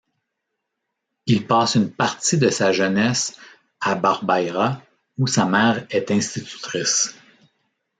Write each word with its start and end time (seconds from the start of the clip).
Il 1.27 1.45
passe 1.45 1.75
une 1.75 1.91
partie 1.91 2.39
de 2.39 2.49
sa 2.49 2.71
jeunesse 2.71 3.37
à 3.79 3.93
Barbaira 3.93 4.81
où 5.19 5.27
sa 5.27 5.45
mère 5.45 5.85
est 5.91 6.09
institutrice. 6.09 7.13